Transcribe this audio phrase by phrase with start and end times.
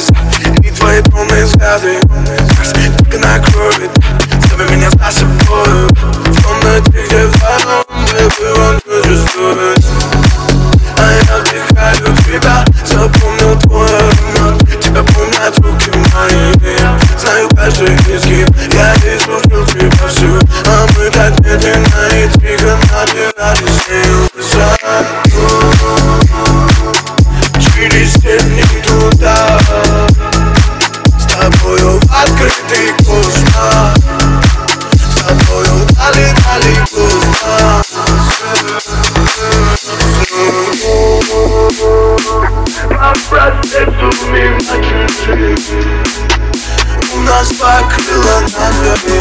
[0.00, 2.00] совесть И твои томные взгляды
[2.56, 3.90] Секс только на крови
[4.48, 5.88] Зови меня за собой
[6.26, 9.79] В комнате, где там Baby, want to just do it
[47.60, 49.19] farklılığından böyle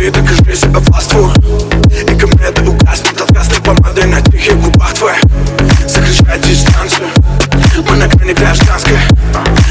[0.00, 1.30] И докажи себя властву
[1.90, 5.20] И ко мне ты угаснет отказной помадой на тихих губах твоих.
[5.86, 7.08] Сокращай дистанцию.
[7.86, 8.96] Мы на грани гражданской.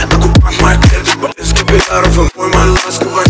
[0.04, 3.29] Оккупант моих клеток, близкий Беляров и мой маласковый